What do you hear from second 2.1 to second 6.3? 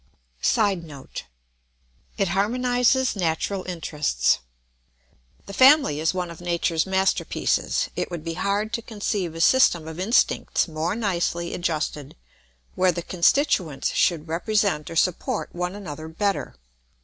It harmonises natural interests.] The family is